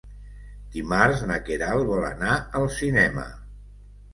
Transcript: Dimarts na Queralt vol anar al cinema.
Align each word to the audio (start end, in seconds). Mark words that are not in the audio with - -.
Dimarts 0.75 1.21
na 1.31 1.37
Queralt 1.49 1.87
vol 1.91 2.07
anar 2.09 2.33
al 2.61 2.67
cinema. 2.81 3.29